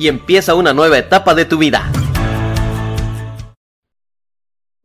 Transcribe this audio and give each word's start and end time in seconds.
y 0.00 0.08
empieza 0.08 0.54
una 0.54 0.72
nueva 0.72 0.96
etapa 0.96 1.34
de 1.34 1.44
tu 1.44 1.58
vida. 1.58 1.82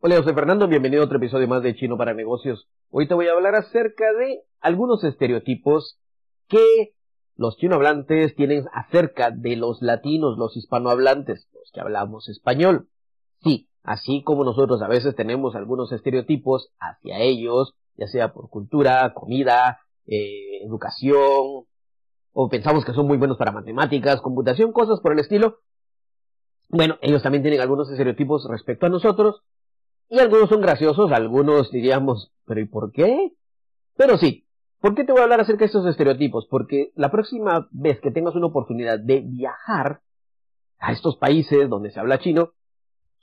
Hola, 0.00 0.16
yo 0.16 0.22
soy 0.22 0.34
Fernando, 0.34 0.68
bienvenido 0.68 1.00
a 1.00 1.06
otro 1.06 1.16
episodio 1.16 1.48
más 1.48 1.62
de 1.62 1.74
Chino 1.74 1.96
para 1.96 2.12
Negocios. 2.12 2.68
Hoy 2.90 3.08
te 3.08 3.14
voy 3.14 3.26
a 3.26 3.32
hablar 3.32 3.54
acerca 3.54 4.12
de 4.12 4.42
algunos 4.60 5.02
estereotipos 5.04 5.98
que 6.48 6.92
los 7.34 7.56
chinohablantes 7.56 8.36
tienen 8.36 8.66
acerca 8.74 9.30
de 9.30 9.56
los 9.56 9.80
latinos, 9.80 10.36
los 10.36 10.54
hispanohablantes, 10.54 11.48
los 11.54 11.70
que 11.72 11.80
hablamos 11.80 12.28
español. 12.28 12.88
Sí, 13.42 13.70
así 13.84 14.22
como 14.22 14.44
nosotros 14.44 14.82
a 14.82 14.88
veces 14.88 15.16
tenemos 15.16 15.56
algunos 15.56 15.92
estereotipos 15.92 16.68
hacia 16.78 17.20
ellos, 17.20 17.72
ya 17.96 18.06
sea 18.06 18.34
por 18.34 18.50
cultura, 18.50 19.14
comida, 19.14 19.78
eh, 20.06 20.62
educación, 20.62 21.64
o 22.38 22.50
pensamos 22.50 22.84
que 22.84 22.92
son 22.92 23.06
muy 23.06 23.16
buenos 23.16 23.38
para 23.38 23.50
matemáticas, 23.50 24.20
computación, 24.20 24.70
cosas 24.70 25.00
por 25.00 25.12
el 25.12 25.20
estilo. 25.20 25.60
Bueno, 26.68 26.98
ellos 27.00 27.22
también 27.22 27.42
tienen 27.42 27.62
algunos 27.62 27.90
estereotipos 27.90 28.46
respecto 28.50 28.84
a 28.84 28.90
nosotros, 28.90 29.42
y 30.10 30.18
algunos 30.18 30.50
son 30.50 30.60
graciosos, 30.60 31.12
algunos 31.12 31.70
diríamos, 31.70 32.34
pero 32.44 32.60
¿y 32.60 32.66
por 32.66 32.92
qué? 32.92 33.32
Pero 33.96 34.18
sí, 34.18 34.46
¿por 34.82 34.94
qué 34.94 35.04
te 35.04 35.12
voy 35.12 35.22
a 35.22 35.24
hablar 35.24 35.40
acerca 35.40 35.60
de 35.60 35.66
estos 35.66 35.86
estereotipos? 35.86 36.46
Porque 36.50 36.92
la 36.94 37.10
próxima 37.10 37.68
vez 37.70 38.02
que 38.02 38.10
tengas 38.10 38.34
una 38.34 38.48
oportunidad 38.48 38.98
de 38.98 39.22
viajar 39.22 40.02
a 40.78 40.92
estos 40.92 41.16
países 41.16 41.70
donde 41.70 41.90
se 41.90 42.00
habla 42.00 42.18
chino, 42.18 42.50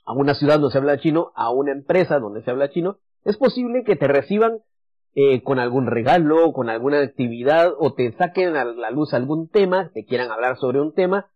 a 0.06 0.14
una 0.14 0.34
ciudad 0.34 0.56
donde 0.56 0.72
se 0.72 0.80
habla 0.80 0.98
chino, 0.98 1.34
a 1.36 1.52
una 1.52 1.72
empresa 1.72 2.18
donde 2.18 2.42
se 2.42 2.50
habla 2.50 2.72
chino, 2.72 2.98
es 3.26 3.38
posible 3.38 3.84
que 3.84 3.96
te 3.96 4.08
reciban 4.08 4.64
eh, 5.16 5.44
con 5.44 5.60
algún 5.60 5.88
regalo, 5.88 6.52
con 6.54 6.70
alguna 6.70 7.00
actividad, 7.02 7.74
o 7.78 7.94
te 7.94 8.12
saquen 8.14 8.56
a 8.56 8.66
la 8.66 8.92
luz 8.92 9.14
algún 9.14 9.48
tema, 9.50 9.92
te 9.94 10.06
quieran 10.06 10.32
hablar 10.32 10.58
sobre 10.58 10.82
un 10.82 10.94
tema, 10.94 11.30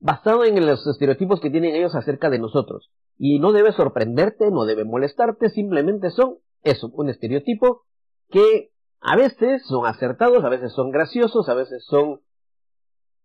basado 0.00 0.44
en 0.44 0.64
los 0.66 0.86
estereotipos 0.86 1.40
que 1.40 1.50
tienen 1.50 1.74
ellos 1.74 1.94
acerca 1.94 2.30
de 2.30 2.38
nosotros. 2.38 2.90
Y 3.16 3.38
no 3.40 3.52
debe 3.52 3.72
sorprenderte, 3.72 4.50
no 4.50 4.64
debe 4.64 4.84
molestarte, 4.84 5.48
simplemente 5.48 6.10
son 6.10 6.38
eso, 6.62 6.90
un 6.92 7.08
estereotipo 7.08 7.82
que 8.30 8.70
a 9.00 9.16
veces 9.16 9.62
son 9.66 9.86
acertados, 9.86 10.44
a 10.44 10.48
veces 10.48 10.72
son 10.72 10.90
graciosos, 10.90 11.48
a 11.48 11.54
veces 11.54 11.84
son 11.86 12.20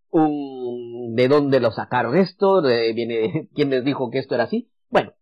un 0.09 1.15
de 1.15 1.27
dónde 1.27 1.59
lo 1.59 1.71
sacaron 1.71 2.15
esto, 2.15 2.61
de, 2.61 2.93
viene 2.93 3.49
quién 3.55 3.69
les 3.69 3.83
dijo 3.83 4.09
que 4.09 4.19
esto 4.19 4.35
era 4.35 4.45
así. 4.45 4.69
Bueno, 4.89 5.13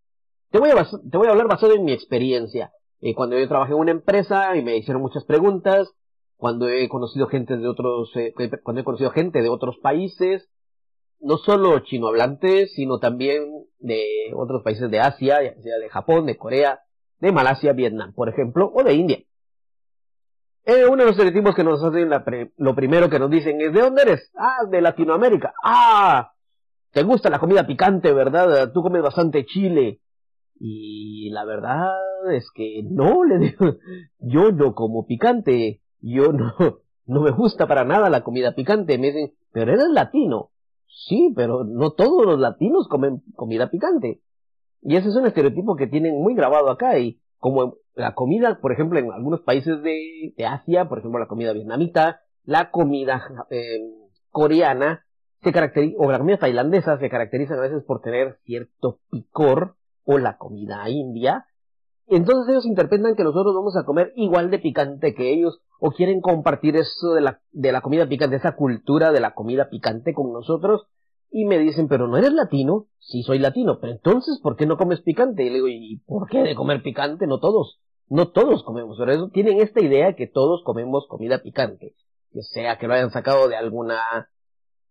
te 0.52 0.60
voy 0.60 0.70
a, 0.70 0.76
te 0.76 1.18
voy 1.18 1.28
a 1.28 1.32
hablar 1.32 1.48
basado 1.48 1.74
en 1.74 1.84
mi 1.84 1.94
experiencia. 1.94 2.72
Eh, 3.02 3.16
cuando 3.16 3.38
yo 3.38 3.48
trabajé 3.48 3.74
en 3.74 3.80
una 3.80 3.92
empresa 3.92 4.56
y 4.56 4.64
me 4.64 4.78
hicieron 4.78 5.02
muchas 5.02 5.26
preguntas, 5.26 5.92
cuando 6.38 6.70
he 6.70 6.88
conocido 6.88 7.28
gente 7.28 7.58
de 7.58 7.68
otros, 7.68 8.12
eh, 8.16 8.34
cuando 8.64 8.82
he 8.82 8.84
conocido 8.84 9.12
gente 9.12 9.42
de 9.42 9.50
otros 9.50 9.78
países, 9.82 10.50
no 11.20 11.38
solo 11.38 11.80
chinohablantes, 11.80 12.74
sino 12.74 13.00
también 13.00 13.44
de 13.80 14.32
otros 14.36 14.64
países 14.64 14.90
de 14.90 15.00
Asia, 15.00 15.40
sea 15.62 15.78
de 15.78 15.90
Japón, 15.90 16.26
de 16.26 16.38
Corea, 16.38 16.80
de 17.20 17.32
Malasia, 17.32 17.74
Vietnam, 17.74 18.14
por 18.14 18.30
ejemplo, 18.30 18.72
o 18.74 18.84
de 18.84 18.94
India. 18.94 19.20
Eh, 20.66 20.86
uno 20.86 20.98
de 20.98 21.06
los 21.06 21.12
estereotipos 21.12 21.56
que 21.56 21.64
nos 21.64 21.84
hacen, 21.84 22.10
lo 22.58 22.76
primero 22.76 23.10
que 23.10 23.20
nos 23.20 23.32
dicen 23.32 23.60
es, 23.62 23.74
¿de 23.74 23.82
dónde 23.82 24.04
eres? 24.04 24.32
Ah, 24.36 24.66
de 24.70 24.82
Latinoamérica. 24.82 25.54
Ah, 25.64 26.34
te 26.92 27.04
gusta 27.04 27.30
la 27.30 27.40
comida 27.40 27.66
picante, 27.66 28.14
¿verdad? 28.14 28.72
Tú 28.72 28.84
comes 28.84 29.02
bastante 29.02 29.46
chile. 29.46 30.01
Y 30.64 31.32
la 31.32 31.44
verdad 31.44 31.92
es 32.32 32.52
que 32.54 32.84
no, 32.88 33.24
le 33.26 33.40
digo, 33.40 33.78
yo 34.20 34.52
no 34.52 34.76
como 34.76 35.08
picante, 35.08 35.82
yo 36.00 36.32
no, 36.32 36.54
no 37.08 37.22
me 37.22 37.32
gusta 37.32 37.68
para 37.68 37.84
nada 37.84 38.12
la 38.12 38.24
comida 38.24 38.54
picante. 38.54 39.00
Me 39.00 39.08
dicen, 39.08 39.34
pero 39.52 39.74
eres 39.74 39.90
latino. 39.90 40.52
Sí, 40.86 41.34
pero 41.36 41.64
no 41.64 41.94
todos 41.94 42.26
los 42.26 42.40
latinos 42.40 42.88
comen 42.88 43.24
comida 43.36 43.72
picante. 43.72 44.22
Y 44.84 44.98
ese 44.98 45.10
es 45.10 45.16
un 45.16 45.26
estereotipo 45.26 45.76
que 45.76 45.88
tienen 45.88 46.22
muy 46.22 46.36
grabado 46.36 46.70
acá 46.70 47.00
y 47.00 47.20
como 47.40 47.78
la 47.96 48.14
comida, 48.14 48.60
por 48.62 48.72
ejemplo, 48.72 49.00
en 49.00 49.12
algunos 49.12 49.42
países 49.42 49.82
de, 49.82 50.34
Asia, 50.46 50.88
por 50.88 51.00
ejemplo, 51.00 51.20
la 51.20 51.28
comida 51.28 51.54
vietnamita, 51.54 52.22
la 52.44 52.70
comida 52.70 53.24
eh, 53.50 53.80
coreana, 54.30 55.06
se 55.42 55.52
caracteriza, 55.52 55.96
o 55.98 56.12
la 56.12 56.20
comida 56.20 56.38
tailandesa 56.38 57.00
se 57.00 57.10
caracterizan 57.10 57.58
a 57.58 57.64
veces 57.64 57.84
por 57.84 58.02
tener 58.02 58.38
cierto 58.44 59.00
picor, 59.10 59.76
o 60.04 60.18
la 60.18 60.38
comida 60.38 60.90
india, 60.90 61.46
entonces 62.08 62.50
ellos 62.50 62.66
interpretan 62.66 63.16
que 63.16 63.24
nosotros 63.24 63.56
vamos 63.56 63.78
a 63.78 63.86
comer 63.86 64.12
igual 64.16 64.52
de 64.52 64.60
picante 64.60 65.14
que 65.14 65.32
ellos, 65.32 65.62
o 65.80 65.92
quieren 65.92 66.20
compartir 66.20 66.76
eso 66.76 67.14
de 67.14 67.22
la, 67.22 67.42
de 67.52 67.72
la 67.72 67.82
comida 67.82 68.08
picante, 68.08 68.36
esa 68.36 68.56
cultura 68.56 69.14
de 69.14 69.22
la 69.22 69.34
comida 69.34 69.70
picante 69.70 70.14
con 70.14 70.34
nosotros, 70.34 70.88
y 71.30 71.46
me 71.46 71.58
dicen, 71.58 71.88
pero 71.88 72.08
no 72.08 72.18
eres 72.18 72.34
latino, 72.34 72.88
sí 73.00 73.24
soy 73.24 73.40
latino, 73.40 73.80
pero 73.80 73.94
entonces, 73.94 74.40
¿por 74.44 74.58
qué 74.58 74.66
no 74.66 74.76
comes 74.76 75.00
picante? 75.02 75.44
Y 75.44 75.50
le 75.50 75.56
digo, 75.56 75.68
¿y 75.70 76.02
por 76.06 76.28
qué 76.28 76.40
de 76.40 76.56
comer 76.56 76.84
picante? 76.84 77.28
No 77.28 77.40
todos, 77.40 77.80
no 78.10 78.28
todos 78.32 78.64
comemos, 78.64 78.98
pero 79.00 79.14
eso 79.14 79.30
tienen 79.30 79.62
esta 79.62 79.82
idea 79.82 80.14
que 80.14 80.28
todos 80.28 80.62
comemos 80.66 81.08
comida 81.08 81.42
picante, 81.42 81.96
que 82.34 82.42
sea 82.42 82.78
que 82.78 82.88
lo 82.88 82.94
hayan 82.96 83.12
sacado 83.12 83.48
de 83.48 83.56
alguna, 83.56 84.02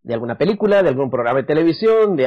de 0.02 0.14
alguna 0.14 0.38
película, 0.38 0.82
de 0.82 0.88
algún 0.88 1.10
programa 1.10 1.40
de 1.40 1.46
televisión, 1.46 2.16
de, 2.16 2.26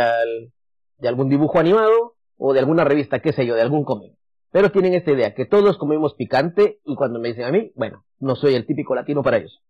de 0.99 1.07
algún 1.07 1.29
dibujo 1.29 1.57
animado, 1.57 2.12
o 2.37 2.53
de 2.53 2.59
alguna 2.59 2.83
revista, 2.83 3.19
qué 3.19 3.33
sé 3.33 3.45
yo, 3.45 3.55
de 3.55 3.61
algún 3.61 3.83
cómic. 3.83 4.13
Pero 4.51 4.71
tienen 4.71 4.93
esta 4.93 5.11
idea, 5.11 5.33
que 5.33 5.45
todos 5.45 5.77
comemos 5.77 6.13
picante 6.13 6.79
y 6.85 6.95
cuando 6.95 7.19
me 7.19 7.29
dicen 7.29 7.45
a 7.45 7.51
mí, 7.51 7.71
bueno, 7.75 8.03
no 8.19 8.35
soy 8.35 8.55
el 8.55 8.65
típico 8.65 8.93
latino 8.95 9.23
para 9.23 9.37
ellos. 9.37 9.61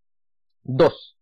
Dos, 0.63 1.18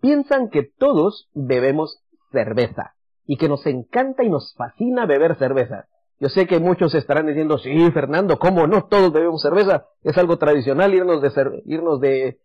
piensan 0.00 0.50
que 0.50 0.64
todos 0.64 1.28
bebemos 1.32 2.02
cerveza 2.32 2.94
y 3.26 3.36
que 3.36 3.48
nos 3.48 3.64
encanta 3.66 4.24
y 4.24 4.28
nos 4.28 4.54
fascina 4.54 5.06
beber 5.06 5.36
cerveza. 5.36 5.86
Yo 6.20 6.28
sé 6.28 6.46
que 6.46 6.58
muchos 6.58 6.94
estarán 6.94 7.26
diciendo, 7.26 7.58
sí, 7.58 7.90
Fernando, 7.90 8.38
¿cómo 8.38 8.66
no? 8.66 8.84
Todos 8.84 9.12
bebemos 9.12 9.42
cerveza. 9.42 9.86
Es 10.02 10.16
algo 10.18 10.36
tradicional 10.38 10.94
irnos 10.94 11.20
de, 11.20 11.62
irnos 11.66 12.00
de, 12.00 12.38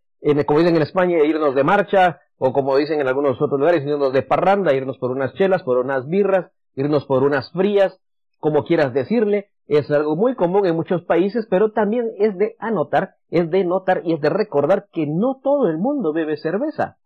como 0.46 0.60
dicen 0.60 0.76
en 0.76 0.82
España, 0.82 1.20
irnos 1.24 1.54
de 1.54 1.64
marcha, 1.64 2.22
o 2.38 2.54
como 2.54 2.78
dicen 2.78 3.02
en 3.02 3.08
algunos 3.08 3.40
otros 3.42 3.60
lugares, 3.60 3.84
irnos 3.84 4.14
de 4.14 4.24
parranda, 4.24 4.74
irnos 4.74 4.98
por 4.98 5.12
unas 5.12 5.34
chelas, 5.34 5.64
por 5.64 5.78
unas 5.78 6.08
birras, 6.08 6.52
irnos 6.76 7.06
por 7.06 7.24
unas 7.24 7.52
frías, 7.52 8.00
como 8.40 8.66
quieras 8.66 8.94
decirle, 8.94 9.50
es 9.68 9.92
algo 9.92 10.16
muy 10.16 10.36
común 10.36 10.66
en 10.66 10.76
muchos 10.76 11.04
países, 11.04 11.46
pero 11.50 11.72
también 11.72 12.12
es 12.18 12.38
de 12.38 12.56
anotar, 12.60 13.16
es 13.30 13.50
de 13.50 13.64
notar 13.66 14.02
y 14.06 14.14
es 14.14 14.22
de 14.22 14.30
recordar 14.30 14.88
que 14.92 15.06
no 15.08 15.40
todo 15.44 15.70
el 15.70 15.78
mundo 15.78 16.14
bebe 16.14 16.38
cerveza. 16.38 16.98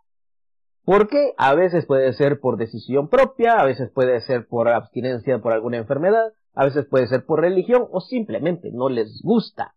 Porque 0.84 1.34
a 1.38 1.54
veces 1.56 1.86
puede 1.86 2.14
ser 2.14 2.40
por 2.40 2.58
decisión 2.58 3.08
propia, 3.08 3.60
a 3.60 3.66
veces 3.66 3.92
puede 3.92 4.22
ser 4.22 4.48
por 4.48 4.68
abstinencia 4.68 5.40
por 5.40 5.54
alguna 5.54 5.78
enfermedad, 5.78 6.34
a 6.54 6.66
veces 6.66 6.86
puede 6.86 7.08
ser 7.08 7.26
por 7.26 7.42
religión 7.42 7.88
o 7.92 8.02
simplemente 8.02 8.72
no 8.72 8.90
les 8.90 9.22
gusta. 9.24 9.74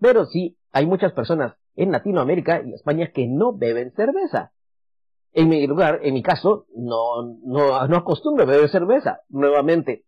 Pero 0.00 0.24
sí, 0.26 0.58
hay 0.72 0.86
muchas 0.86 1.12
personas 1.12 1.56
en 1.76 1.92
Latinoamérica 1.92 2.62
y 2.62 2.74
España 2.74 3.10
que 3.12 3.26
no 3.26 3.56
beben 3.56 3.92
cerveza. 3.92 4.52
En 5.32 5.48
mi 5.48 5.66
lugar, 5.66 6.00
en 6.02 6.14
mi 6.14 6.22
caso, 6.22 6.66
no, 6.74 7.22
no, 7.44 7.86
no 7.86 7.96
acostumbro 7.96 8.44
a 8.44 8.46
beber 8.46 8.68
cerveza. 8.68 9.20
Nuevamente, 9.28 10.04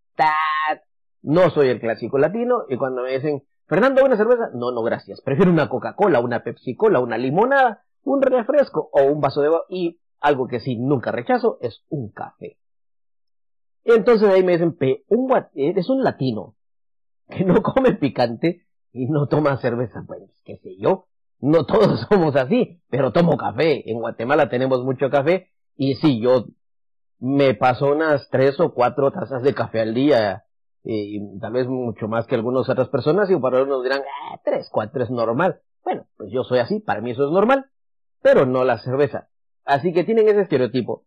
no 1.23 1.51
soy 1.51 1.69
el 1.69 1.81
clásico 1.81 2.19
latino 2.19 2.65
y 2.69 2.77
cuando 2.77 3.03
me 3.03 3.13
dicen, 3.13 3.43
Fernando, 3.67 4.05
¿una 4.05 4.17
cerveza? 4.17 4.51
No, 4.55 4.71
no, 4.73 4.83
gracias. 4.83 5.21
Prefiero 5.21 5.51
una 5.51 5.69
Coca-Cola, 5.69 6.21
una 6.21 6.43
Pepsi-Cola, 6.43 7.01
una 7.01 7.17
limonada, 7.17 7.85
un 8.03 8.21
refresco 8.21 8.91
o 8.93 9.05
un 9.05 9.21
vaso 9.21 9.41
de 9.41 9.47
agua 9.47 9.63
y 9.69 10.01
algo 10.21 10.47
que 10.47 10.61
sí 10.61 10.77
nunca 10.77 11.13
rechazo 11.13 11.59
es 11.61 11.85
un 11.89 12.11
café. 12.11 12.59
Entonces 13.85 14.29
ahí 14.29 14.43
me 14.43 14.53
dicen, 14.53 14.77
un, 15.09 15.33
eres 15.55 15.89
un 15.89 16.03
latino 16.03 16.55
que 17.29 17.45
no 17.45 17.63
come 17.63 17.95
picante 17.95 18.67
y 18.93 19.07
no 19.07 19.27
toma 19.27 19.57
cerveza. 19.59 20.05
Pues, 20.07 20.23
qué 20.45 20.59
sé 20.59 20.77
yo, 20.79 21.07
no 21.41 21.65
todos 21.65 22.01
somos 22.11 22.37
así, 22.37 22.81
pero 22.89 23.13
tomo 23.13 23.37
café. 23.37 23.91
En 23.91 23.99
Guatemala 23.99 24.49
tenemos 24.49 24.85
mucho 24.85 25.11
café 25.11 25.51
y 25.77 25.95
sí, 25.97 26.21
yo 26.21 26.47
me 27.19 27.55
paso 27.55 27.93
unas 27.93 28.29
tres 28.31 28.59
o 28.61 28.75
cuatro 28.75 29.11
tazas 29.13 29.43
de 29.43 29.55
café 29.55 29.81
al 29.81 29.95
día, 29.95 30.45
y 30.85 31.39
tal 31.39 31.53
vez 31.53 31.69
mucho 31.69 32.09
más 32.09 32.27
que 32.27 32.35
algunas 32.35 32.69
otras 32.69 32.89
personas, 32.89 33.31
y 33.31 33.37
para 33.37 33.59
algunos 33.59 33.83
dirán, 33.83 34.01
ah, 34.01 34.41
tres, 34.45 34.69
cuatro 34.71 35.03
es 35.03 35.11
normal. 35.11 35.61
Bueno, 35.85 36.07
pues 36.17 36.31
yo 36.33 36.45
soy 36.45 36.59
así, 36.59 36.81
para 36.81 37.01
mí 37.01 37.11
eso 37.13 37.27
es 37.27 37.33
normal, 37.33 37.67
pero 38.23 38.47
no 38.47 38.65
la 38.65 38.79
cerveza. 38.79 39.29
Así 39.65 39.93
que 39.93 40.05
tienen 40.05 40.29
ese 40.29 40.43
estereotipo. 40.43 41.05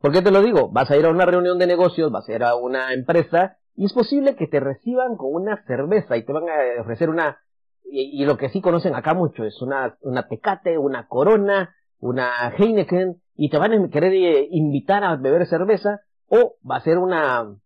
¿Por 0.00 0.12
qué 0.12 0.22
te 0.22 0.30
lo 0.30 0.42
digo? 0.42 0.70
Vas 0.70 0.90
a 0.90 0.96
ir 0.96 1.06
a 1.06 1.10
una 1.10 1.24
reunión 1.24 1.58
de 1.58 1.66
negocios, 1.66 2.10
vas 2.10 2.28
a 2.28 2.32
ir 2.34 2.42
a 2.42 2.56
una 2.56 2.92
empresa 2.92 3.56
y 3.74 3.86
es 3.86 3.92
posible 3.92 4.36
que 4.36 4.46
te 4.46 4.60
reciban 4.60 5.16
con 5.16 5.34
una 5.34 5.64
cerveza 5.64 6.16
y 6.16 6.24
te 6.24 6.32
van 6.32 6.44
a 6.48 6.80
ofrecer 6.80 7.10
una, 7.10 7.38
y, 7.84 8.24
lo 8.24 8.36
que 8.36 8.48
sí 8.48 8.60
conocen 8.60 8.94
acá 8.94 9.14
mucho 9.14 9.44
es 9.44 9.60
una, 9.62 9.96
una 10.02 10.28
Tecate, 10.28 10.78
una 10.78 11.06
Corona, 11.06 11.74
una 12.00 12.52
Heineken 12.56 13.20
y 13.36 13.50
te 13.50 13.58
van 13.58 13.72
a 13.72 13.88
querer 13.88 14.12
eh, 14.12 14.48
invitar 14.50 15.04
a 15.04 15.16
beber 15.16 15.46
cerveza 15.46 16.00
o 16.28 16.56
va 16.68 16.76
a 16.76 16.80
ser 16.80 16.98
una, 16.98 17.56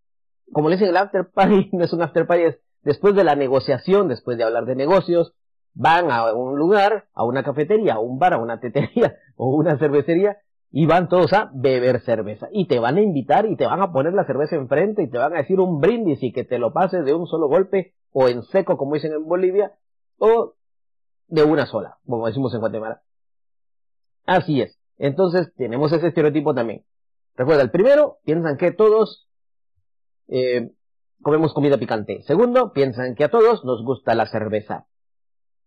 como 0.52 0.68
le 0.68 0.76
dicen 0.76 0.88
el 0.88 0.96
after 0.96 1.30
party, 1.30 1.70
no 1.72 1.84
es 1.84 1.92
un 1.92 2.02
after 2.02 2.26
party, 2.26 2.44
es 2.44 2.58
después 2.82 3.14
de 3.14 3.24
la 3.24 3.34
negociación, 3.34 4.08
después 4.08 4.38
de 4.38 4.44
hablar 4.44 4.64
de 4.64 4.76
negocios, 4.76 5.34
van 5.74 6.10
a 6.10 6.32
un 6.32 6.58
lugar, 6.58 7.06
a 7.14 7.24
una 7.24 7.42
cafetería, 7.42 7.94
a 7.94 7.98
un 8.00 8.18
bar, 8.18 8.34
a 8.34 8.38
una 8.38 8.60
tetería 8.60 9.16
o 9.36 9.54
una 9.54 9.78
cervecería 9.78 10.38
y 10.70 10.86
van 10.86 11.08
todos 11.08 11.32
a 11.32 11.50
beber 11.54 12.00
cerveza. 12.00 12.48
Y 12.50 12.66
te 12.66 12.78
van 12.78 12.96
a 12.96 13.00
invitar 13.00 13.46
y 13.46 13.56
te 13.56 13.66
van 13.66 13.80
a 13.80 13.92
poner 13.92 14.12
la 14.12 14.26
cerveza 14.26 14.56
enfrente 14.56 15.02
y 15.02 15.10
te 15.10 15.18
van 15.18 15.34
a 15.34 15.38
decir 15.38 15.60
un 15.60 15.80
brindis 15.80 16.22
y 16.22 16.32
que 16.32 16.44
te 16.44 16.58
lo 16.58 16.72
pases 16.72 17.04
de 17.04 17.14
un 17.14 17.26
solo 17.26 17.48
golpe 17.48 17.94
o 18.12 18.28
en 18.28 18.42
seco, 18.42 18.76
como 18.76 18.94
dicen 18.94 19.12
en 19.12 19.26
Bolivia, 19.26 19.72
o 20.18 20.54
de 21.28 21.44
una 21.44 21.66
sola, 21.66 21.98
como 22.06 22.26
decimos 22.26 22.52
en 22.54 22.60
Guatemala. 22.60 23.02
Así 24.26 24.60
es. 24.60 24.78
Entonces 24.98 25.52
tenemos 25.54 25.92
ese 25.92 26.08
estereotipo 26.08 26.54
también. 26.54 26.84
Recuerda, 27.36 27.62
el 27.62 27.70
primero, 27.70 28.18
piensan 28.24 28.56
que 28.56 28.72
todos 28.72 29.27
eh, 30.28 30.70
comemos 31.22 31.52
comida 31.52 31.78
picante. 31.78 32.22
Segundo, 32.22 32.72
piensan 32.72 33.14
que 33.14 33.24
a 33.24 33.30
todos 33.30 33.64
nos 33.64 33.84
gusta 33.84 34.14
la 34.14 34.26
cerveza. 34.26 34.86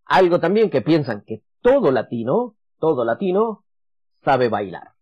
Algo 0.05 0.39
también 0.39 0.69
que 0.69 0.81
piensan 0.81 1.23
que 1.25 1.43
todo 1.61 1.91
latino, 1.91 2.55
todo 2.79 3.05
latino, 3.05 3.63
sabe 4.23 4.49
bailar. 4.49 4.93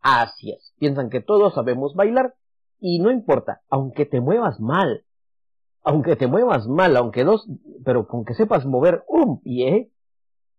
Así 0.00 0.52
es. 0.52 0.74
Piensan 0.78 1.10
que 1.10 1.20
todos 1.20 1.54
sabemos 1.54 1.94
bailar 1.94 2.34
y 2.80 2.98
no 2.98 3.10
importa, 3.10 3.62
aunque 3.70 4.06
te 4.06 4.20
muevas 4.20 4.58
mal, 4.60 5.04
aunque 5.84 6.16
te 6.16 6.26
muevas 6.26 6.66
mal, 6.66 6.96
aunque 6.96 7.24
dos, 7.24 7.46
pero 7.84 8.08
con 8.08 8.24
que 8.24 8.34
sepas 8.34 8.66
mover 8.66 9.04
un 9.06 9.40
pie, 9.40 9.90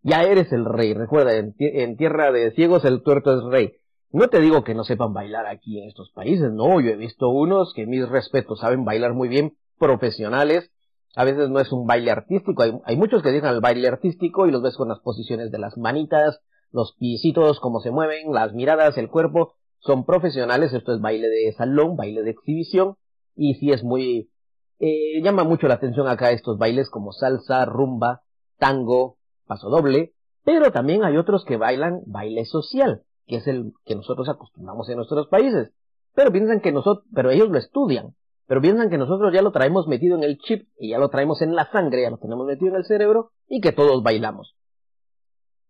ya 0.01 0.24
eres 0.24 0.51
el 0.54 0.66
rey. 0.66 0.94
Recuerda, 0.94 1.36
en, 1.36 1.56
en 1.60 1.98
tierra 1.98 2.31
de 2.31 2.51
ciegos 2.51 2.86
el 2.86 3.04
tuerto 3.04 3.38
es 3.38 3.44
rey. 3.51 3.74
No 4.13 4.30
te 4.30 4.39
digo 4.39 4.63
que 4.63 4.75
no 4.75 4.83
sepan 4.83 5.12
bailar 5.12 5.48
aquí 5.48 5.80
en 5.80 5.88
estos 5.88 6.12
países, 6.12 6.54
no, 6.54 6.80
yo 6.80 6.92
he 6.92 6.95
visto 6.95 7.30
unos 7.30 7.74
que 7.74 7.88
mis 7.88 8.07
respetos 8.07 8.60
saben 8.60 8.86
bailar 8.86 9.15
muy 9.15 9.27
bien, 9.27 9.57
profesionales, 9.80 10.69
a 11.15 11.24
veces 11.24 11.50
no 11.50 11.60
es 11.60 11.71
un 11.71 11.88
baile 11.88 12.12
artístico, 12.12 12.62
hay, 12.62 12.95
muchos 12.95 13.24
que 13.24 13.31
dicen 13.31 13.50
el 13.50 13.60
baile 13.60 13.88
artístico 13.88 14.45
y 14.45 14.51
los 14.51 14.62
ves 14.62 14.77
con 14.77 14.88
las 14.88 15.00
posiciones 15.00 15.50
de 15.50 15.57
las 15.57 15.80
manitas, 15.80 16.42
los 16.71 16.95
piecitos, 17.00 17.60
cómo 17.60 17.80
se 17.80 17.89
mueven, 17.89 18.31
las 18.31 18.54
miradas, 18.54 19.00
el 19.00 19.10
cuerpo, 19.10 19.56
son 19.80 20.06
profesionales, 20.06 20.74
esto 20.74 20.94
es 20.94 21.01
baile 21.01 21.27
de 21.27 21.51
salón, 21.54 21.95
baile 21.95 22.21
de 22.21 22.30
exhibición, 22.30 22.98
y 23.36 23.56
sí 23.56 23.71
es 23.71 23.83
muy, 23.83 24.30
eh, 24.77 25.24
llama 25.24 25.44
mucho 25.44 25.68
la 25.68 25.74
atención 25.74 26.07
acá 26.07 26.30
estos 26.30 26.60
bailes 26.60 26.92
como 26.92 27.13
salsa, 27.13 27.65
rumba, 27.65 28.21
tango, 28.60 29.18
paso 29.48 29.71
doble, 29.71 30.13
pero 30.45 30.71
también 30.71 31.04
hay 31.04 31.18
otros 31.18 31.45
que 31.45 31.57
bailan 31.57 32.01
baile 32.06 32.45
social, 32.45 33.01
que 33.28 33.38
es 33.38 33.48
el 33.48 33.74
que 33.86 33.96
nosotros 33.96 34.30
acostumbramos 34.30 34.90
en 34.90 34.98
nuestros 34.98 35.28
países. 35.28 35.72
Pero 36.16 36.31
piensan 36.31 36.62
que 36.62 36.72
nosotros, 36.72 37.06
pero 37.14 37.31
ellos 37.31 37.50
lo 37.50 37.58
estudian, 37.58 38.16
pero 38.48 38.62
piensan 38.62 38.90
que 38.90 38.98
nosotros 38.98 39.34
ya 39.34 39.42
lo 39.42 39.52
traemos 39.52 39.88
metido 39.88 40.16
en 40.18 40.24
el 40.24 40.38
chip 40.38 40.68
y 40.78 40.90
ya 40.90 41.00
lo 41.00 41.10
traemos 41.10 41.42
en 41.42 41.56
la 41.56 41.72
sangre, 41.72 42.04
ya 42.04 42.10
lo 42.10 42.18
tenemos 42.18 42.46
metido 42.46 42.72
en 42.72 42.78
el 42.78 42.86
cerebro 42.86 43.31
y 43.48 43.62
que 43.62 43.72
todos 43.72 44.04
bailamos. 44.04 44.56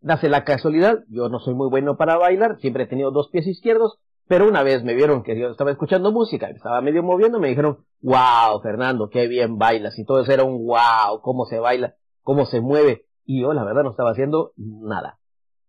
Dase 0.01 0.27
la 0.27 0.43
casualidad, 0.43 1.03
yo 1.07 1.29
no 1.29 1.39
soy 1.39 1.53
muy 1.53 1.69
bueno 1.69 1.95
para 1.95 2.17
bailar, 2.17 2.57
siempre 2.59 2.83
he 2.83 2.87
tenido 2.87 3.11
dos 3.11 3.29
pies 3.29 3.47
izquierdos, 3.47 3.99
pero 4.27 4.47
una 4.47 4.63
vez 4.63 4.83
me 4.83 4.95
vieron 4.95 5.23
que 5.23 5.39
yo 5.39 5.49
estaba 5.49 5.71
escuchando 5.71 6.11
música, 6.11 6.49
estaba 6.49 6.81
medio 6.81 7.03
moviendo, 7.03 7.39
me 7.39 7.47
dijeron, 7.47 7.85
wow, 8.01 8.61
Fernando, 8.61 9.09
qué 9.09 9.27
bien 9.27 9.57
bailas, 9.57 9.97
y 9.97 10.03
todo 10.03 10.19
eso 10.19 10.33
era 10.33 10.43
un 10.43 10.65
wow, 10.65 11.21
cómo 11.21 11.45
se 11.45 11.59
baila, 11.59 11.95
cómo 12.21 12.45
se 12.45 12.59
mueve, 12.59 13.05
y 13.23 13.41
yo 13.41 13.53
la 13.53 13.63
verdad 13.63 13.83
no 13.83 13.91
estaba 13.91 14.11
haciendo 14.11 14.51
nada. 14.57 15.19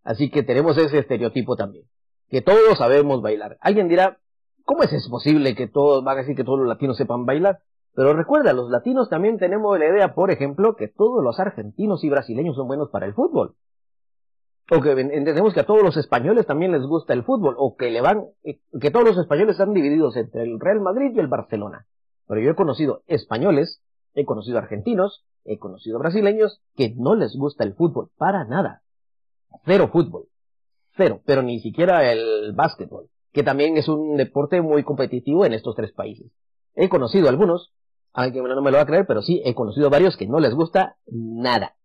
Así 0.05 0.31
que 0.31 0.43
tenemos 0.43 0.77
ese 0.77 0.99
estereotipo 0.99 1.56
también, 1.56 1.87
que 2.29 2.43
todos 2.43 2.79
sabemos 2.79 3.23
bailar. 3.23 3.56
Alguien 3.61 3.89
dirá, 3.89 4.19
¿cómo 4.65 4.83
es 4.83 5.09
posible 5.09 5.55
que 5.55 5.67
todos 5.67 6.05
van 6.05 6.19
a 6.19 6.21
decir 6.21 6.37
que 6.37 6.45
todos 6.45 6.59
los 6.59 6.69
latinos 6.69 6.97
sepan 6.97 7.25
bailar? 7.25 7.61
Pero 7.95 8.12
recuerda, 8.12 8.53
los 8.53 8.71
latinos 8.71 9.09
también 9.09 9.39
tenemos 9.39 9.79
la 9.79 9.87
idea, 9.87 10.15
por 10.15 10.31
ejemplo, 10.31 10.77
que 10.77 10.89
todos 10.89 11.23
los 11.23 11.41
argentinos 11.41 12.05
y 12.05 12.11
brasileños 12.11 12.56
son 12.56 12.67
buenos 12.67 12.91
para 12.91 13.06
el 13.06 13.15
fútbol. 13.15 13.55
O 14.71 14.81
que 14.81 14.93
entendemos 14.93 15.55
que 15.55 15.61
a 15.61 15.67
todos 15.67 15.83
los 15.83 15.97
españoles 15.97 16.47
también 16.47 16.73
les 16.73 16.83
gusta 16.83 17.12
el 17.12 17.23
fútbol, 17.23 17.55
o 17.57 17.77
que 17.77 17.91
le 17.91 18.00
van, 18.00 18.25
eh, 18.43 18.61
que 18.81 18.91
todos 18.91 19.07
los 19.07 19.19
españoles 19.19 19.53
están 19.53 19.75
divididos 19.75 20.17
entre 20.17 20.43
el 20.43 20.59
Real 20.59 20.81
Madrid 20.81 21.12
y 21.15 21.21
el 21.21 21.29
Barcelona. 21.29 21.87
Pero 22.27 22.41
yo 22.41 22.50
he 22.50 22.55
conocido 22.55 23.03
españoles, 23.07 23.83
he 24.15 24.25
conocido 24.25 24.59
argentinos, 24.59 25.25
he 25.45 25.59
conocido 25.59 25.99
brasileños 25.99 26.62
que 26.75 26.95
no 26.97 27.15
les 27.15 27.37
gusta 27.37 27.65
el 27.65 27.75
fútbol 27.75 28.11
para 28.17 28.45
nada. 28.45 28.84
Cero 29.65 29.91
fútbol. 29.93 30.29
Cero. 30.97 31.21
Pero 31.25 31.43
ni 31.43 31.61
siquiera 31.61 32.11
el 32.12 32.53
básquetbol, 32.55 33.09
que 33.33 33.43
también 33.43 33.77
es 33.77 33.89
un 33.89 34.17
deporte 34.17 34.61
muy 34.61 34.85
competitivo 34.85 35.45
en 35.45 35.53
estos 35.53 35.75
tres 35.75 35.93
países. 35.93 36.31
He 36.75 36.89
conocido 36.89 37.29
algunos, 37.29 37.73
alguien 38.12 38.45
no 38.45 38.62
me 38.62 38.71
lo 38.71 38.77
va 38.77 38.83
a 38.83 38.87
creer, 38.87 39.06
pero 39.06 39.23
sí, 39.23 39.43
he 39.45 39.55
conocido 39.55 39.91
varios 39.91 40.17
que 40.17 40.27
no 40.27 40.41
les 40.41 40.55
gusta 40.55 40.97
nada. 41.06 41.77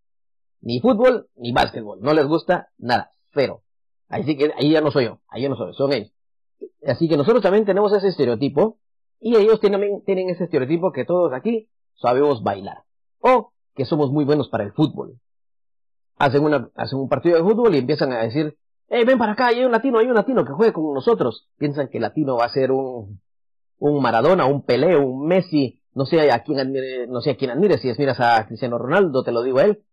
Ni 0.61 0.79
fútbol, 0.79 1.27
ni 1.35 1.51
básquetbol. 1.51 2.01
No 2.01 2.13
les 2.13 2.27
gusta 2.27 2.69
nada. 2.77 3.11
Cero. 3.33 3.63
Así 4.09 4.35
que 4.35 4.51
ahí 4.57 4.71
ya 4.71 4.81
no 4.81 4.91
soy 4.91 5.05
yo. 5.05 5.19
Ahí 5.27 5.43
ya 5.43 5.49
no 5.49 5.55
soy 5.55 5.67
yo. 5.67 5.73
Son 5.73 5.93
ellos. 5.93 6.11
Así 6.85 7.07
que 7.07 7.17
nosotros 7.17 7.41
también 7.41 7.65
tenemos 7.65 7.93
ese 7.93 8.07
estereotipo. 8.07 8.77
Y 9.21 9.35
ellos 9.35 9.59
tienen 9.59 10.29
ese 10.29 10.43
estereotipo 10.43 10.91
que 10.91 11.05
todos 11.05 11.31
aquí 11.33 11.69
sabemos 11.95 12.43
bailar. 12.43 12.83
O 13.19 13.53
que 13.75 13.85
somos 13.85 14.11
muy 14.11 14.25
buenos 14.25 14.49
para 14.49 14.63
el 14.63 14.73
fútbol 14.73 15.19
hacen, 16.19 16.43
una, 16.43 16.69
hacen 16.75 16.99
un 16.99 17.09
partido 17.09 17.37
de 17.37 17.43
fútbol 17.43 17.73
y 17.73 17.79
empiezan 17.79 18.11
a 18.11 18.19
decir, 18.19 18.57
eh, 18.89 19.05
ven 19.05 19.17
para 19.17 19.31
acá, 19.31 19.47
hay 19.47 19.63
un 19.63 19.71
latino, 19.71 19.99
hay 19.99 20.07
un 20.07 20.15
latino 20.15 20.45
que 20.45 20.53
juegue 20.53 20.73
con 20.73 20.93
nosotros. 20.93 21.47
Piensan 21.57 21.87
que 21.87 21.97
el 21.97 22.03
latino 22.03 22.37
va 22.37 22.45
a 22.45 22.49
ser 22.49 22.71
un, 22.71 23.21
un 23.79 24.01
Maradona, 24.01 24.45
un 24.45 24.63
Pelé, 24.63 24.97
un 24.97 25.25
Messi, 25.25 25.81
no 25.93 26.05
sé 26.05 26.31
a 26.31 26.43
quién 26.43 26.59
admire, 26.59 27.07
no 27.07 27.21
sé 27.21 27.31
a 27.31 27.37
quién 27.37 27.51
admire, 27.51 27.77
si 27.77 27.91
miras 27.97 28.19
a 28.19 28.45
Cristiano 28.47 28.77
Ronaldo, 28.77 29.23
te 29.23 29.31
lo 29.31 29.41
digo 29.41 29.59
a 29.59 29.63
él. 29.63 29.83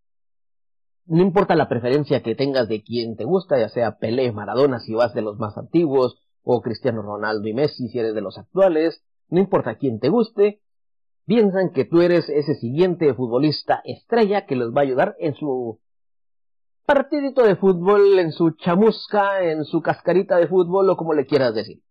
No 1.07 1.23
importa 1.23 1.55
la 1.55 1.69
preferencia 1.69 2.23
que 2.23 2.35
tengas 2.35 2.69
de 2.69 2.83
quien 2.83 3.17
te 3.17 3.25
gusta, 3.25 3.59
ya 3.59 3.69
sea 3.69 3.99
Pelé, 3.99 4.33
Maradona, 4.33 4.81
si 4.81 4.93
vas 4.95 5.15
de 5.15 5.23
los 5.23 5.39
más 5.39 5.57
antiguos, 5.57 6.17
o 6.43 6.61
Cristiano 6.63 7.03
Ronaldo 7.03 7.47
y 7.49 7.55
Messi, 7.55 7.89
si 7.89 7.99
eres 7.99 8.15
de 8.15 8.21
los 8.21 8.39
actuales, 8.39 9.03
no 9.29 9.41
importa 9.41 9.77
quién 9.77 10.01
te 10.01 10.09
guste, 10.09 10.61
piensan 11.27 11.71
que 11.71 11.85
tú 11.85 12.01
eres 12.01 12.29
ese 12.29 12.55
siguiente 12.55 13.13
futbolista 13.15 13.83
estrella 13.85 14.47
que 14.47 14.57
les 14.57 14.69
va 14.69 14.81
a 14.81 14.85
ayudar 14.85 15.17
en 15.19 15.35
su 15.35 15.81
partidito 16.87 17.43
de 17.43 17.57
fútbol, 17.57 18.19
en 18.19 18.33
su 18.33 18.53
chamusca, 18.53 19.43
en 19.43 19.65
su 19.65 19.83
cascarita 19.83 20.37
de 20.37 20.47
fútbol 20.47 20.89
o 20.89 20.97
como 20.97 21.13
le 21.13 21.27
quieras 21.27 21.55
decir. 21.55 21.83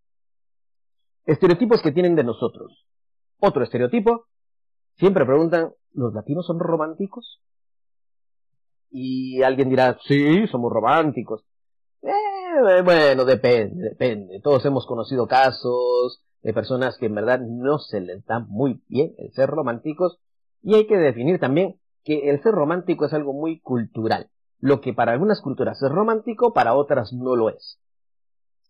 Estereotipos 1.25 1.81
que 1.81 1.91
tienen 1.91 2.15
de 2.15 2.23
nosotros. 2.23 2.85
Otro 3.39 3.63
estereotipo. 3.63 4.27
Siempre 4.97 5.25
preguntan, 5.25 5.73
¿los 5.91 6.13
latinos 6.13 6.45
son 6.45 6.59
románticos? 6.59 7.41
Y 8.89 9.43
alguien 9.43 9.69
dirá, 9.69 9.97
sí, 10.07 10.47
somos 10.47 10.71
románticos. 10.71 11.43
Eh, 12.01 12.81
bueno, 12.83 13.25
depende, 13.25 13.89
depende. 13.89 14.39
Todos 14.41 14.63
hemos 14.65 14.85
conocido 14.85 15.27
casos 15.27 16.23
de 16.41 16.53
personas 16.53 16.97
que 16.97 17.07
en 17.07 17.15
verdad 17.15 17.41
no 17.41 17.79
se 17.79 17.99
les 17.99 18.23
da 18.25 18.39
muy 18.39 18.81
bien 18.87 19.13
el 19.17 19.33
ser 19.33 19.49
románticos. 19.49 20.19
Y 20.61 20.75
hay 20.75 20.87
que 20.87 20.95
definir 20.95 21.39
también 21.39 21.79
que 22.05 22.29
el 22.29 22.41
ser 22.41 22.53
romántico 22.53 23.05
es 23.05 23.13
algo 23.13 23.33
muy 23.33 23.59
cultural. 23.59 24.29
Lo 24.59 24.81
que 24.81 24.93
para 24.93 25.12
algunas 25.12 25.41
culturas 25.41 25.81
es 25.81 25.91
romántico, 25.91 26.53
para 26.53 26.75
otras 26.75 27.13
no 27.13 27.35
lo 27.35 27.50
es. 27.50 27.79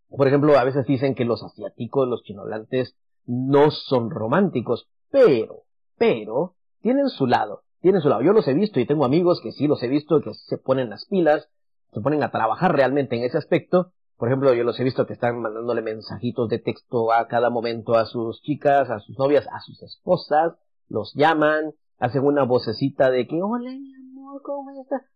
Por 0.10 0.27
ejemplo, 0.27 0.58
a 0.58 0.63
veces 0.63 0.86
dicen 0.86 1.15
que 1.15 1.25
los 1.25 1.44
asiáticos, 1.44 2.08
los 2.08 2.24
chinolantes, 2.24 2.96
no 3.25 3.72
son 3.72 4.10
románticos, 4.10 4.88
pero, 5.10 5.63
pero, 5.98 6.56
tienen 6.82 7.10
su 7.10 7.27
lado, 7.27 7.63
tienen 7.82 8.01
su 8.01 8.10
lado. 8.10 8.22
Yo 8.22 8.34
los 8.34 8.48
he 8.48 8.54
visto 8.54 8.80
y 8.80 8.86
tengo 8.86 9.06
amigos 9.06 9.42
que 9.42 9.51
sí 9.51 9.68
los 9.68 9.82
he 9.84 9.88
visto, 9.88 10.22
que 10.22 10.34
se 10.34 10.58
ponen 10.58 10.89
las 10.89 11.06
pilas, 11.06 11.50
se 11.94 12.01
ponen 12.01 12.24
a 12.24 12.32
trabajar 12.32 12.75
realmente 12.75 13.15
en 13.15 13.24
ese 13.24 13.38
aspecto. 13.38 13.92
Por 14.18 14.30
ejemplo, 14.30 14.54
yo 14.54 14.63
los 14.63 14.80
he 14.80 14.84
visto 14.84 15.06
que 15.06 15.13
están 15.13 15.42
mandándole 15.42 15.82
mensajitos 15.82 16.50
de 16.50 16.60
texto 16.60 17.12
a 17.12 17.27
cada 17.27 17.50
momento 17.50 17.96
a 17.96 18.06
sus 18.06 18.42
chicas, 18.42 18.89
a 18.89 19.00
sus 19.00 19.18
novias, 19.18 19.48
a 19.51 19.60
sus 19.62 19.82
esposas, 19.84 20.54
los 20.88 21.13
llaman, 21.15 21.74
hacen 22.00 22.24
una 22.24 22.44
vocecita 22.44 23.10
de 23.10 23.27
que, 23.27 23.42
hola, 23.42 23.72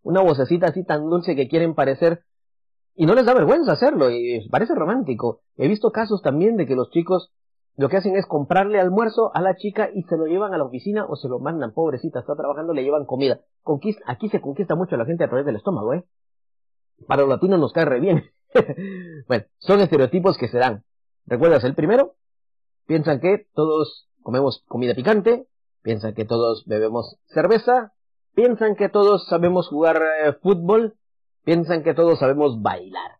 una 0.03 0.21
vocecita 0.21 0.67
así 0.67 0.83
tan 0.83 1.09
dulce 1.09 1.35
que 1.35 1.47
quieren 1.47 1.75
parecer 1.75 2.23
y 2.95 3.05
no 3.05 3.15
les 3.15 3.25
da 3.25 3.33
vergüenza 3.33 3.71
hacerlo 3.71 4.11
y 4.11 4.47
parece 4.49 4.75
romántico. 4.75 5.41
He 5.55 5.67
visto 5.67 5.91
casos 5.91 6.21
también 6.21 6.57
de 6.57 6.65
que 6.65 6.75
los 6.75 6.89
chicos 6.91 7.31
lo 7.77 7.87
que 7.87 7.95
hacen 7.95 8.17
es 8.17 8.25
comprarle 8.25 8.77
almuerzo 8.77 9.31
a 9.33 9.41
la 9.41 9.55
chica 9.55 9.89
y 9.93 10.03
se 10.03 10.17
lo 10.17 10.25
llevan 10.25 10.53
a 10.53 10.57
la 10.57 10.65
oficina 10.65 11.05
o 11.07 11.15
se 11.15 11.29
lo 11.29 11.39
mandan, 11.39 11.71
pobrecita, 11.73 12.19
está 12.19 12.35
trabajando, 12.35 12.73
le 12.73 12.83
llevan 12.83 13.05
comida. 13.05 13.39
Conquista, 13.63 14.03
aquí 14.05 14.27
se 14.27 14.41
conquista 14.41 14.75
mucho 14.75 14.95
a 14.95 14.97
la 14.97 15.05
gente 15.05 15.23
a 15.23 15.29
través 15.29 15.45
del 15.45 15.55
estómago, 15.55 15.93
¿eh? 15.93 16.03
Para 17.07 17.21
los 17.21 17.29
latinos 17.29 17.57
nos 17.57 17.71
cae 17.71 17.85
re 17.85 18.01
bien. 18.01 18.25
bueno, 19.29 19.45
son 19.59 19.79
estereotipos 19.79 20.37
que 20.37 20.49
se 20.49 20.57
dan. 20.57 20.83
¿Recuerdas 21.25 21.63
el 21.63 21.73
primero? 21.73 22.15
Piensan 22.85 23.21
que 23.21 23.47
todos 23.53 24.09
comemos 24.23 24.65
comida 24.67 24.93
picante, 24.93 25.47
piensan 25.81 26.13
que 26.15 26.25
todos 26.25 26.65
bebemos 26.65 27.17
cerveza, 27.27 27.93
piensan 28.35 28.75
que 28.75 28.89
todos 28.89 29.27
sabemos 29.27 29.67
jugar 29.67 30.01
eh, 30.23 30.33
fútbol, 30.41 30.95
piensan 31.43 31.83
que 31.83 31.93
todos 31.93 32.19
sabemos 32.19 32.61
bailar. 32.61 33.19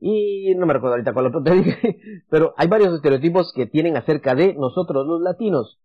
Y 0.00 0.54
no 0.56 0.66
me 0.66 0.74
recuerdo 0.74 0.94
ahorita 0.94 1.14
cuál 1.14 1.26
otro 1.26 1.42
te 1.42 1.50
dije, 1.54 1.98
pero 2.28 2.54
hay 2.56 2.68
varios 2.68 2.94
estereotipos 2.94 3.52
que 3.54 3.66
tienen 3.66 3.96
acerca 3.96 4.34
de 4.34 4.54
nosotros 4.54 5.06
los 5.06 5.20
latinos, 5.20 5.78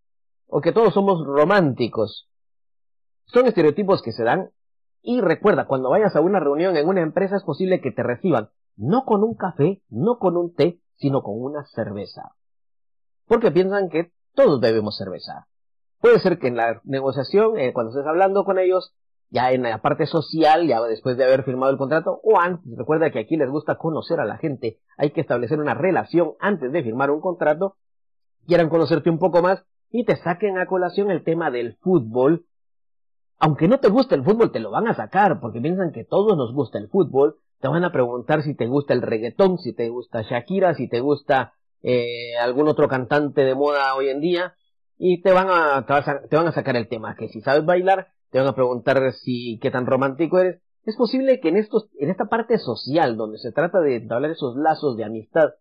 o 0.48 0.62
que 0.62 0.72
todos 0.72 0.94
somos 0.94 1.26
románticos. 1.26 2.30
Son 3.26 3.46
estereotipos 3.46 4.02
que 4.02 4.12
se 4.12 4.24
dan 4.24 4.52
y 5.02 5.22
recuerda, 5.22 5.66
cuando 5.66 5.90
vayas 5.90 6.16
a 6.16 6.22
una 6.22 6.40
reunión 6.40 6.76
en 6.76 6.88
una 6.88 7.02
empresa 7.02 7.38
es 7.38 7.44
posible 7.44 7.80
que 7.82 7.92
te 7.92 8.04
reciban 8.04 8.50
no 8.76 9.04
con 9.04 9.24
un 9.24 9.36
café, 9.36 9.82
no 9.90 10.20
con 10.20 10.38
un 10.38 10.54
té, 10.54 10.80
sino 10.96 11.22
con 11.22 11.36
una 11.42 11.66
cerveza. 11.66 12.36
Porque 13.28 13.52
piensan 13.52 13.90
que 13.90 14.12
todos 14.34 14.62
bebemos 14.62 14.98
cerveza. 14.98 15.48
Puede 16.02 16.20
ser 16.20 16.40
que 16.40 16.48
en 16.48 16.56
la 16.56 16.82
negociación, 16.86 17.58
eh, 17.58 17.74
cuando 17.74 17.92
estés 17.92 18.08
hablando 18.08 18.46
con 18.46 18.58
ellos, 18.58 18.94
ya 19.32 19.52
en 19.52 19.64
la 19.64 19.82
parte 19.82 20.06
social, 20.06 20.68
ya 20.68 20.82
después 20.82 21.18
de 21.18 21.26
haber 21.26 21.44
firmado 21.44 21.72
el 21.72 21.78
contrato, 21.78 22.20
o 22.24 22.40
antes, 22.40 22.66
recuerda 22.78 23.12
que 23.12 23.20
aquí 23.20 23.38
les 23.38 23.50
gusta 23.50 23.76
conocer 23.76 24.20
a 24.20 24.26
la 24.26 24.38
gente, 24.38 24.80
hay 24.98 25.12
que 25.12 25.22
establecer 25.22 25.60
una 25.60 25.74
relación 25.74 26.34
antes 26.40 26.72
de 26.72 26.84
firmar 26.84 27.12
un 27.12 27.22
contrato, 27.22 27.76
quieran 28.48 28.70
conocerte 28.70 29.10
un 29.10 29.20
poco 29.20 29.42
más 29.42 29.64
y 29.92 30.06
te 30.06 30.16
saquen 30.16 30.58
a 30.58 30.66
colación 30.66 31.12
el 31.12 31.24
tema 31.24 31.52
del 31.52 31.76
fútbol. 31.78 32.46
Aunque 33.38 33.68
no 33.68 33.80
te 33.80 33.90
guste 33.90 34.16
el 34.16 34.24
fútbol, 34.24 34.52
te 34.52 34.60
lo 34.60 34.72
van 34.72 34.88
a 34.88 34.96
sacar, 34.96 35.40
porque 35.40 35.62
piensan 35.62 35.92
que 35.92 36.04
todos 36.06 36.38
nos 36.38 36.54
gusta 36.54 36.78
el 36.80 36.90
fútbol, 36.90 37.36
te 37.60 37.68
van 37.68 37.84
a 37.84 37.92
preguntar 37.92 38.42
si 38.42 38.56
te 38.56 38.68
gusta 38.68 38.94
el 38.94 39.02
reggaetón, 39.02 39.58
si 39.58 39.74
te 39.74 39.90
gusta 39.90 40.22
Shakira, 40.22 40.74
si 40.76 40.88
te 40.88 41.02
gusta 41.02 41.54
eh, 41.82 42.38
algún 42.42 42.68
otro 42.68 42.88
cantante 42.88 43.42
de 43.42 43.56
moda 43.56 43.96
hoy 43.96 44.10
en 44.10 44.22
día, 44.22 44.56
y 45.02 45.22
te 45.22 45.32
van 45.32 45.48
a, 45.50 45.86
te, 45.86 46.36
van 46.36 46.48
a 46.48 46.52
sacar 46.52 46.76
el 46.76 46.90
tema, 46.90 47.16
que 47.16 47.30
si 47.30 47.40
sabes 47.40 47.66
bailar, 47.66 48.10
te 48.32 48.38
van 48.38 48.50
a 48.50 48.54
preguntar 48.54 49.14
si 49.14 49.58
qué 49.62 49.72
tan 49.72 49.86
romántico 49.86 50.40
eres. 50.40 50.62
Es 50.84 50.98
posible 50.98 51.40
que 51.40 51.48
en 51.48 51.58
estos, 51.58 51.90
en 51.98 52.10
esta 52.10 52.26
parte 52.26 52.58
social, 52.58 53.16
donde 53.16 53.38
se 53.38 53.54
trata 53.54 53.80
de 53.80 53.96
entablar 53.96 54.32
esos 54.32 54.58
lazos 54.58 54.98
de 54.98 55.06
amistad, 55.06 55.52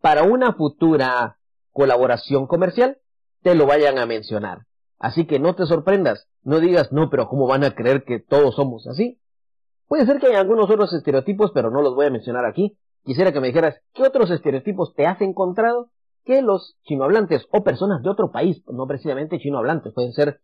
para 0.00 0.24
una 0.24 0.54
futura 0.54 1.38
colaboración 1.70 2.48
comercial, 2.48 2.98
te 3.42 3.54
lo 3.54 3.66
vayan 3.66 3.98
a 3.98 4.06
mencionar. 4.06 4.66
Así 4.98 5.24
que 5.26 5.38
no 5.38 5.54
te 5.54 5.66
sorprendas, 5.66 6.26
no 6.42 6.58
digas, 6.58 6.92
no, 6.92 7.10
pero 7.10 7.28
¿cómo 7.28 7.46
van 7.46 7.62
a 7.62 7.74
creer 7.76 8.02
que 8.04 8.18
todos 8.18 8.56
somos 8.56 8.88
así? 8.88 9.20
Puede 9.86 10.04
ser 10.04 10.18
que 10.18 10.26
hay 10.26 10.34
algunos 10.34 10.68
otros 10.68 10.92
estereotipos, 10.92 11.52
pero 11.52 11.70
no 11.70 11.80
los 11.80 11.94
voy 11.94 12.06
a 12.06 12.10
mencionar 12.10 12.44
aquí. 12.44 12.76
Quisiera 13.04 13.32
que 13.32 13.40
me 13.40 13.48
dijeras, 13.48 13.80
¿qué 13.92 14.02
otros 14.02 14.30
estereotipos 14.32 14.94
te 14.94 15.06
has 15.06 15.20
encontrado 15.20 15.90
que 16.24 16.42
los 16.42 16.76
chinohablantes 16.84 17.46
o 17.52 17.62
personas 17.62 18.02
de 18.02 18.10
otro 18.10 18.30
país, 18.30 18.62
no 18.66 18.86
precisamente 18.86 19.38
chinohablantes, 19.38 19.92
pueden 19.92 20.12
ser 20.12 20.40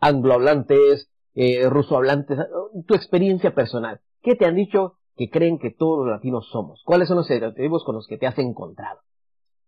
anglohablantes, 0.00 1.10
eh, 1.34 1.68
rusohablantes, 1.68 2.38
tu 2.86 2.94
experiencia 2.94 3.54
personal? 3.54 4.00
¿Qué 4.22 4.34
te 4.34 4.46
han 4.46 4.56
dicho 4.56 4.94
que 5.16 5.30
creen 5.30 5.58
que 5.58 5.70
todos 5.70 5.98
los 5.98 6.08
latinos 6.08 6.48
somos? 6.50 6.82
¿Cuáles 6.84 7.08
son 7.08 7.18
los 7.18 7.30
estereotipos 7.30 7.84
con 7.84 7.94
los 7.94 8.06
que 8.06 8.18
te 8.18 8.26
has 8.26 8.38
encontrado? 8.38 9.00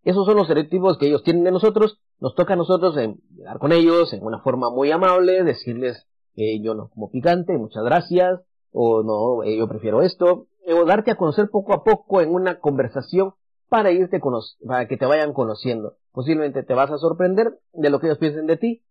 Esos 0.03 0.25
son 0.25 0.37
los 0.37 0.45
estereotipos 0.45 0.99
que 0.99 1.09
ellos 1.09 1.25
tienen 1.25 1.45
de 1.45 1.51
nosotros. 1.51 1.99
Nos 2.21 2.35
toca 2.35 2.53
a 2.53 2.57
nosotros 2.57 2.97
en, 2.97 3.21
con 3.59 3.73
ellos 3.73 4.13
en 4.13 4.25
una 4.25 4.41
forma 4.41 4.71
muy 4.71 4.91
amable, 4.93 5.43
decirles 5.43 6.07
que 6.35 6.61
yo 6.61 6.75
no 6.75 6.89
como 6.91 7.11
picante, 7.11 7.59
muchas 7.59 7.83
gracias, 7.83 8.41
o 8.71 9.03
no, 9.03 9.43
eh, 9.43 9.57
yo 9.57 9.67
prefiero 9.67 10.03
esto, 10.03 10.47
o 10.69 10.85
darte 10.85 11.11
a 11.11 11.17
conocer 11.17 11.49
poco 11.51 11.73
a 11.73 11.83
poco 11.83 12.21
en 12.21 12.33
una 12.33 12.61
conversación 12.61 13.33
para 13.68 13.90
irte 13.90 14.20
para 14.66 14.88
que 14.88 14.96
te 14.96 15.06
vayan 15.06 15.32
conociendo. 15.32 15.96
Posiblemente 16.12 16.62
te 16.62 16.75
vas 16.75 16.90
a 16.90 16.99
sorprender 16.99 17.58
de 17.73 17.90
lo 17.90 18.00
que 18.00 18.06
ellos 18.06 18.18
piensen 18.18 18.46
de 18.46 18.56
ti 18.56 18.82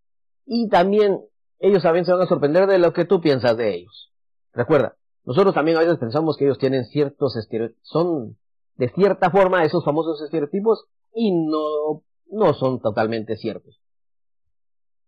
y 0.44 0.68
también 0.68 1.20
ellos 1.58 1.82
también 1.82 2.04
se 2.04 2.12
van 2.12 2.22
a 2.22 2.26
sorprender 2.26 2.66
de 2.66 2.78
lo 2.78 2.92
que 2.92 3.04
tú 3.04 3.20
piensas 3.20 3.56
de 3.56 3.74
ellos. 3.74 4.12
Recuerda, 4.52 4.96
nosotros 5.24 5.54
también 5.54 5.76
a 5.76 5.80
veces 5.80 5.98
pensamos 5.98 6.36
que 6.36 6.44
ellos 6.44 6.58
tienen 6.58 6.84
ciertos 6.84 7.36
estereotipos, 7.36 7.80
son 7.82 8.36
de 8.76 8.88
cierta 8.90 9.30
forma 9.30 9.64
esos 9.64 9.84
famosos 9.84 10.22
estereotipos 10.22 10.86
y 11.14 11.32
no, 11.32 12.02
no 12.30 12.54
son 12.54 12.80
totalmente 12.80 13.36
ciertos. 13.36 13.80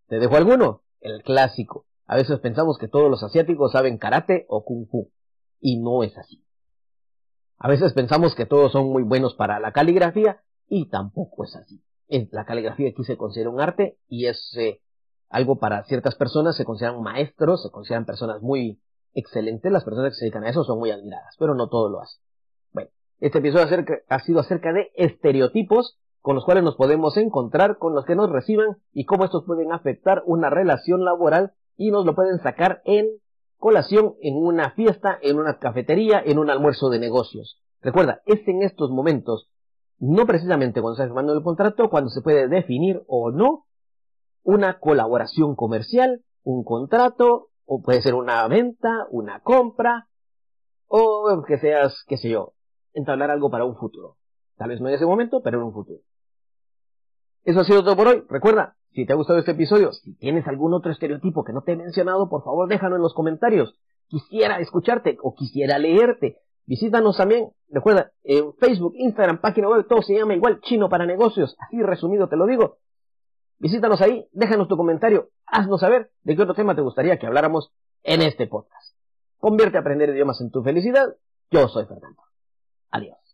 ¿Te 0.08 0.18
dejo 0.18 0.37
alguno? 0.37 0.82
El 1.00 1.22
clásico. 1.22 1.84
A 2.06 2.16
veces 2.16 2.40
pensamos 2.40 2.78
que 2.78 2.88
todos 2.88 3.10
los 3.10 3.22
asiáticos 3.22 3.72
saben 3.72 3.98
karate 3.98 4.46
o 4.48 4.64
kung 4.64 4.88
fu. 4.88 5.10
Y 5.60 5.78
no 5.78 6.02
es 6.02 6.16
así. 6.16 6.42
A 7.59 7.69
veces 7.69 7.93
pensamos 7.93 8.35
que 8.35 8.47
todos 8.47 8.73
son 8.73 8.91
muy 8.91 9.03
buenos 9.03 9.35
para 9.35 9.59
la 9.59 9.73
caligrafía 9.73 10.41
y 10.69 10.88
tampoco 10.88 11.45
es 11.45 11.57
así. 11.57 11.83
La 12.31 12.45
caligrafía 12.45 12.91
aquí 12.91 13.03
se 13.05 13.17
considera 13.17 13.50
un 13.50 13.61
arte 13.61 13.99
y 14.09 14.27
es 14.27 14.57
eh, 14.57 14.81
algo 15.29 15.59
para 15.59 15.83
ciertas 15.85 16.15
personas, 16.15 16.57
se 16.57 16.65
consideran 16.65 17.03
maestros, 17.03 17.62
se 17.62 17.71
consideran 17.71 18.07
personas 18.07 18.41
muy 18.43 18.81
excelentes, 19.12 19.73
las 19.73 19.85
personas 19.85 20.11
que 20.11 20.17
se 20.17 20.25
dedican 20.27 20.45
a 20.45 20.50
eso 20.50 20.65
son 20.65 20.79
muy 20.79 20.91
admiradas, 20.91 21.35
pero 21.38 21.55
no 21.55 21.69
todo 21.69 21.88
lo 21.88 22.00
hace. 22.00 22.19
Bueno, 22.73 22.91
este 23.19 23.38
episodio 23.38 23.85
ha 24.09 24.19
sido 24.21 24.41
acerca 24.41 24.73
de 24.73 24.91
estereotipos 24.95 25.99
con 26.21 26.37
los 26.37 26.45
cuales 26.45 26.62
nos 26.62 26.77
podemos 26.77 27.17
encontrar, 27.17 27.79
con 27.79 27.95
los 27.95 28.05
que 28.05 28.15
nos 28.15 28.31
reciban 28.31 28.79
y 28.93 29.05
cómo 29.05 29.25
estos 29.25 29.45
pueden 29.45 29.73
afectar 29.73 30.23
una 30.27 30.50
relación 30.50 31.05
laboral 31.05 31.53
y 31.77 31.91
nos 31.91 32.07
lo 32.07 32.15
pueden 32.15 32.38
sacar 32.38 32.83
en 32.85 33.09
colación, 33.59 34.15
en 34.21 34.37
una 34.37 34.71
fiesta, 34.71 35.19
en 35.21 35.38
una 35.38 35.59
cafetería, 35.59 36.23
en 36.25 36.38
un 36.38 36.50
almuerzo 36.50 36.88
de 36.88 36.99
negocios. 36.99 37.61
Recuerda, 37.81 38.23
es 38.27 38.47
en 38.49 38.62
estos 38.62 38.91
momentos, 38.91 39.49
no 39.99 40.27
precisamente 40.27 40.81
cuando 40.81 40.97
se 40.97 41.05
firmando 41.05 41.33
el 41.33 41.43
contrato, 41.43 41.91
cuando 41.91 42.11
se 42.11 42.23
puede 42.23 42.49
definir 42.49 43.03
o 43.07 43.31
no 43.31 43.67
una 44.43 44.79
colaboración 44.79 45.55
comercial, 45.55 46.23
un 46.43 46.65
contrato, 46.65 47.49
o 47.67 47.83
puede 47.83 48.00
ser 48.00 48.15
una 48.15 48.47
venta, 48.49 49.07
una 49.11 49.41
compra, 49.41 50.09
o 50.87 51.43
que 51.47 51.59
seas, 51.59 52.03
qué 52.07 52.17
sé 52.17 52.31
yo, 52.31 52.55
entablar 52.95 53.31
algo 53.31 53.50
para 53.50 53.67
un 53.67 53.77
futuro. 53.77 54.17
Tal 54.57 54.71
vez 54.71 54.81
no 54.81 54.88
en 54.88 54.95
ese 54.95 55.05
momento, 55.05 55.43
pero 55.43 55.59
en 55.59 55.65
un 55.65 55.73
futuro. 55.75 56.00
Eso 57.45 57.61
ha 57.61 57.64
sido 57.64 57.83
todo 57.83 57.97
por 57.97 58.09
hoy. 58.09 58.25
Recuerda, 58.28 58.76
si 58.92 59.07
te 59.07 59.12
ha 59.12 59.16
gustado 59.16 59.38
este 59.38 59.52
episodio, 59.52 59.92
si 59.92 60.14
tienes 60.14 60.47
algún 60.47 60.75
otro 60.75 60.90
estereotipo 60.92 61.45
que 61.45 61.52
no 61.52 61.62
te 61.62 61.73
he 61.73 61.76
mencionado, 61.76 62.28
por 62.28 62.42
favor 62.42 62.68
déjalo 62.68 62.97
en 62.97 63.02
los 63.02 63.14
comentarios. 63.14 63.75
Quisiera 64.09 64.59
escucharte 64.61 65.18
o 65.23 65.35
quisiera 65.35 65.78
leerte. 65.78 66.38
Visítanos 66.66 67.16
también, 67.16 67.50
recuerda, 67.71 68.12
en 68.25 68.52
Facebook, 68.54 68.95
Instagram, 68.97 69.40
página 69.40 69.68
web, 69.68 69.87
todo 69.88 70.02
se 70.02 70.14
llama 70.14 70.35
igual 70.35 70.61
Chino 70.61 70.88
para 70.88 71.07
Negocios. 71.07 71.57
Así 71.59 71.83
resumido 71.83 72.28
te 72.28 72.37
lo 72.37 72.47
digo. 72.47 72.78
Visítanos 73.59 74.00
ahí, 74.00 74.26
déjanos 74.33 74.68
tu 74.68 74.76
comentario, 74.76 75.30
haznos 75.47 75.80
saber 75.80 76.11
de 76.23 76.37
qué 76.37 76.42
otro 76.42 76.54
tema 76.54 76.75
te 76.75 76.83
gustaría 76.83 77.18
que 77.18 77.26
habláramos 77.26 77.73
en 78.02 78.23
este 78.23 78.47
podcast. 78.47 78.97
Convierte 79.38 79.78
a 79.78 79.80
aprender 79.80 80.11
idiomas 80.11 80.40
en 80.40 80.50
tu 80.50 80.62
felicidad. 80.62 81.14
Yo 81.50 81.68
soy 81.68 81.87
Fernando. 81.87 82.23
Adiós. 82.90 83.27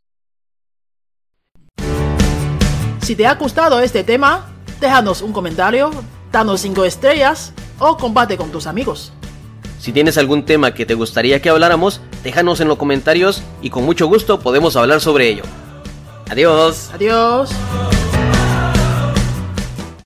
Si 3.04 3.14
te 3.14 3.26
ha 3.26 3.34
gustado 3.34 3.80
este 3.80 4.02
tema, 4.02 4.46
déjanos 4.80 5.20
un 5.20 5.34
comentario, 5.34 5.90
danos 6.32 6.62
5 6.62 6.86
estrellas 6.86 7.52
o 7.78 7.98
combate 7.98 8.38
con 8.38 8.50
tus 8.50 8.66
amigos. 8.66 9.12
Si 9.78 9.92
tienes 9.92 10.16
algún 10.16 10.46
tema 10.46 10.72
que 10.72 10.86
te 10.86 10.94
gustaría 10.94 11.42
que 11.42 11.50
habláramos, 11.50 12.00
déjanos 12.22 12.60
en 12.60 12.68
los 12.68 12.78
comentarios 12.78 13.42
y 13.60 13.68
con 13.68 13.84
mucho 13.84 14.06
gusto 14.06 14.40
podemos 14.40 14.74
hablar 14.76 15.02
sobre 15.02 15.28
ello. 15.28 15.42
Adiós. 16.30 16.92
Adiós. 16.94 17.50